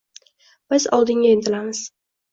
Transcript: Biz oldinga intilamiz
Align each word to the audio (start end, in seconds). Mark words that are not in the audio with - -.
Biz 0.73 0.87
oldinga 0.99 1.35
intilamiz 1.37 1.83